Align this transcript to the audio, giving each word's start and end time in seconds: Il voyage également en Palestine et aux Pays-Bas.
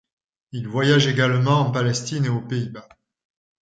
Il 0.51 0.67
voyage 0.67 1.05
également 1.05 1.59
en 1.59 1.69
Palestine 1.69 2.25
et 2.25 2.29
aux 2.29 2.41
Pays-Bas. 2.41 2.89